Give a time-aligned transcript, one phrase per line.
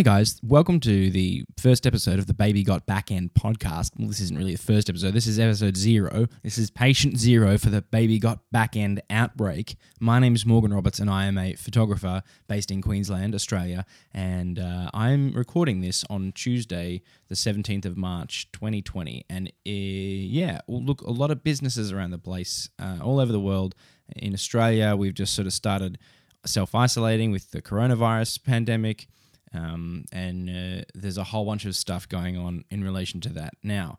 [0.00, 3.90] Hey guys, welcome to the first episode of the Baby Got Backend podcast.
[3.98, 6.26] Well, this isn't really the first episode, this is episode zero.
[6.42, 9.76] This is patient zero for the Baby Got Backend outbreak.
[10.00, 13.84] My name is Morgan Roberts and I am a photographer based in Queensland, Australia.
[14.14, 19.26] And uh, I'm recording this on Tuesday, the 17th of March, 2020.
[19.28, 23.32] And uh, yeah, well, look, a lot of businesses around the place, uh, all over
[23.32, 23.74] the world.
[24.16, 25.98] In Australia, we've just sort of started
[26.46, 29.06] self isolating with the coronavirus pandemic.
[29.52, 33.54] Um, and uh, there's a whole bunch of stuff going on in relation to that.
[33.62, 33.98] Now,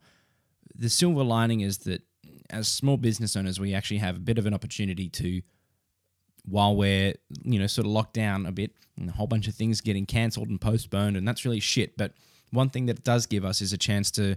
[0.74, 2.04] the silver lining is that
[2.50, 5.42] as small business owners, we actually have a bit of an opportunity to,
[6.46, 9.56] while we're, you know, sort of locked down a bit, and a whole bunch of
[9.56, 11.98] things getting cancelled and postponed, and that's really shit.
[11.98, 12.14] But
[12.52, 14.36] one thing that it does give us is a chance to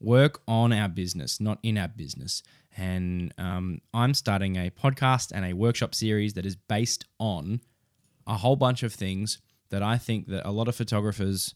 [0.00, 2.42] work on our business, not in our business.
[2.76, 7.60] And um, I'm starting a podcast and a workshop series that is based on
[8.26, 9.38] a whole bunch of things
[9.70, 11.54] that I think that a lot of photographers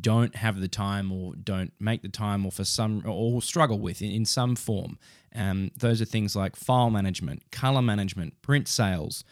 [0.00, 4.02] don't have the time or don't make the time or for some or struggle with
[4.02, 4.98] in, in some form.
[5.34, 9.22] Um, those are things like file management, color management, print sales,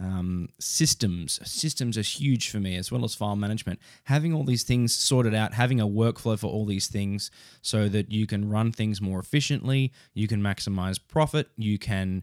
[0.00, 1.40] um, systems.
[1.48, 3.80] Systems are huge for me as well as file management.
[4.04, 7.30] Having all these things sorted out, having a workflow for all these things
[7.62, 12.22] so that you can run things more efficiently, you can maximize profit, you can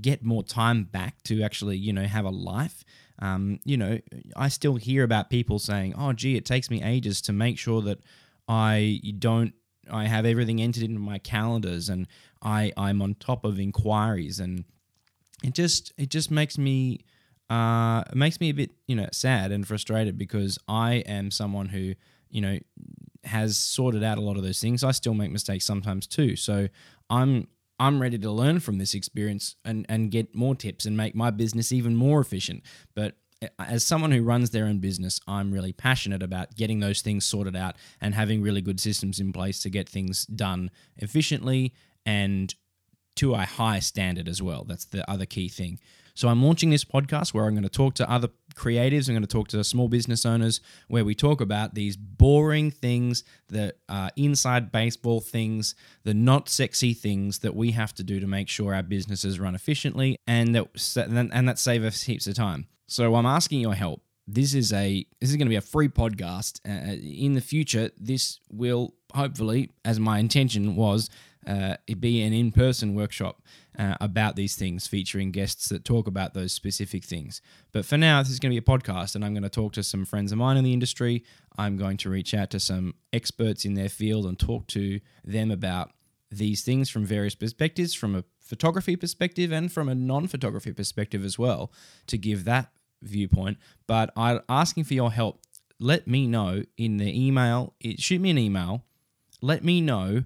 [0.00, 2.84] get more time back to actually, you know, have a life.
[3.20, 3.98] Um, you know,
[4.36, 7.80] I still hear about people saying, "Oh, gee, it takes me ages to make sure
[7.82, 8.00] that
[8.48, 9.54] I don't,
[9.90, 12.06] I have everything entered into my calendars and
[12.42, 14.64] I I'm on top of inquiries." And
[15.42, 17.00] it just it just makes me
[17.50, 21.68] uh it makes me a bit you know sad and frustrated because I am someone
[21.68, 21.94] who
[22.30, 22.58] you know
[23.24, 24.84] has sorted out a lot of those things.
[24.84, 26.36] I still make mistakes sometimes too.
[26.36, 26.68] So
[27.10, 27.46] I'm
[27.78, 31.30] I'm ready to learn from this experience and, and get more tips and make my
[31.30, 32.62] business even more efficient.
[32.94, 33.16] But
[33.58, 37.56] as someone who runs their own business, I'm really passionate about getting those things sorted
[37.56, 41.74] out and having really good systems in place to get things done efficiently
[42.06, 42.54] and
[43.16, 44.64] to a high standard as well.
[44.64, 45.78] That's the other key thing.
[46.14, 49.08] So I'm launching this podcast where I'm going to talk to other creatives.
[49.08, 53.24] I'm going to talk to small business owners where we talk about these boring things,
[53.48, 55.74] that are inside baseball things,
[56.04, 59.54] the not sexy things that we have to do to make sure our businesses run
[59.54, 60.68] efficiently and that
[61.32, 62.66] and that save us heaps of time.
[62.86, 64.02] So I'm asking your help.
[64.26, 66.60] This is a this is going to be a free podcast.
[66.66, 71.10] Uh, in the future, this will hopefully, as my intention was,
[71.46, 73.42] uh, be an in person workshop
[73.78, 77.40] uh, about these things, featuring guests that talk about those specific things.
[77.72, 79.72] But for now, this is going to be a podcast, and I'm going to talk
[79.74, 81.24] to some friends of mine in the industry.
[81.56, 85.50] I'm going to reach out to some experts in their field and talk to them
[85.50, 85.90] about
[86.30, 91.24] these things from various perspectives, from a photography perspective and from a non photography perspective
[91.24, 91.72] as well,
[92.06, 92.70] to give that
[93.02, 93.58] viewpoint.
[93.86, 95.40] But I'm asking for your help.
[95.80, 98.84] Let me know in the email, shoot me an email.
[99.40, 100.24] Let me know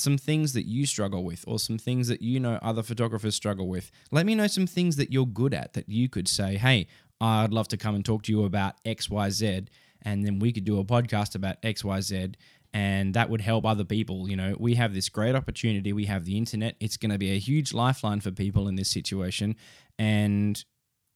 [0.00, 3.68] some things that you struggle with or some things that you know other photographers struggle
[3.68, 3.90] with.
[4.10, 6.86] Let me know some things that you're good at that you could say, hey,
[7.20, 9.68] I'd love to come and talk to you about XYZ.
[10.02, 12.34] And then we could do a podcast about XYZ
[12.72, 14.28] and that would help other people.
[14.28, 15.92] You know, we have this great opportunity.
[15.92, 16.76] We have the internet.
[16.80, 19.56] It's going to be a huge lifeline for people in this situation.
[19.98, 20.62] And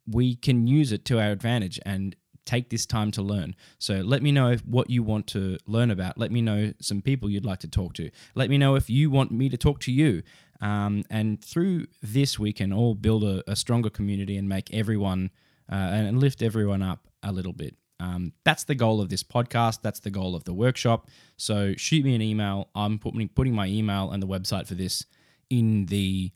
[0.07, 1.79] we can use it to our advantage.
[1.87, 3.55] And take this time to learn.
[3.79, 6.19] So let me know what you want to learn about.
[6.19, 8.11] Let me know some people you'd like to talk to.
[8.35, 10.23] Let me know if you want me to talk to you.
[10.61, 15.31] Um, and through this, we can all build a, a stronger community and make everyone
[15.71, 17.77] uh, and lift everyone up a little bit.
[18.01, 19.81] Um, that's the goal of this podcast.
[19.83, 21.09] That's the goal of the workshop.
[21.37, 22.69] So shoot me an email.
[22.75, 25.07] I'm putting, putting my email and the website for this
[25.49, 26.33] in the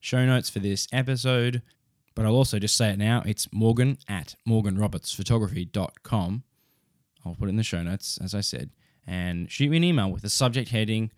[0.00, 1.62] show notes for this episode.
[2.18, 3.22] But I'll also just say it now.
[3.24, 6.42] It's morgan at morganrobertsphotography.com.
[7.24, 8.70] I'll put it in the show notes, as I said.
[9.06, 11.12] And shoot me an email with the subject heading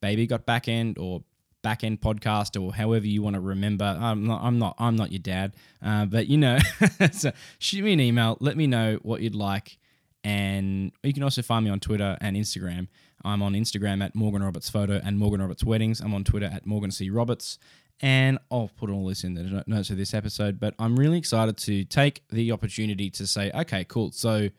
[0.00, 1.24] Baby Got Backend or
[1.62, 3.84] Backend Podcast or however you want to remember.
[3.84, 5.56] I'm not, I'm not, I'm not your dad.
[5.84, 6.56] Uh, but you know,
[7.12, 8.38] so shoot me an email.
[8.40, 9.76] Let me know what you'd like.
[10.24, 12.88] And you can also find me on Twitter and Instagram.
[13.26, 16.00] I'm on Instagram at Morgan Roberts Photo and Morgan Roberts Weddings.
[16.00, 17.10] I'm on Twitter at Morgan C.
[17.10, 17.58] Roberts.
[18.04, 21.56] And I'll put all this in the notes of this episode, but I'm really excited
[21.56, 24.12] to take the opportunity to say, okay, cool.
[24.12, 24.50] So,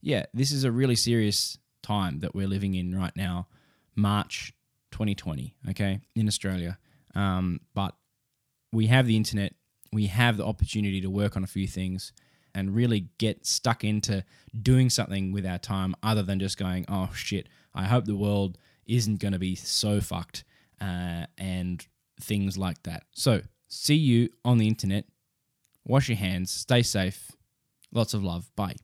[0.00, 3.48] yeah, this is a really serious time that we're living in right now,
[3.96, 4.52] March
[4.92, 6.78] 2020, okay, in Australia.
[7.16, 7.96] Um, but
[8.72, 9.54] we have the internet,
[9.92, 12.12] we have the opportunity to work on a few things
[12.54, 14.24] and really get stuck into
[14.62, 18.58] doing something with our time other than just going, oh shit, I hope the world
[18.86, 20.44] isn't going to be so fucked.
[20.80, 21.84] Uh, and
[22.22, 23.04] things like that.
[23.12, 25.04] So, see you on the internet.
[25.84, 27.32] Wash your hands, stay safe.
[27.92, 28.50] Lots of love.
[28.56, 28.76] Bye.